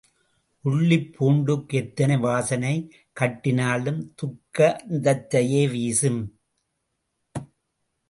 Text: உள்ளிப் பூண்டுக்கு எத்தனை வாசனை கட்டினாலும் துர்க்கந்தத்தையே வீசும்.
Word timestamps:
உள்ளிப் 0.61 1.11
பூண்டுக்கு 1.17 1.77
எத்தனை 1.77 2.17
வாசனை 2.17 2.73
கட்டினாலும் 3.19 4.01
துர்க்கந்தத்தையே 4.21 5.63
வீசும். 5.71 6.21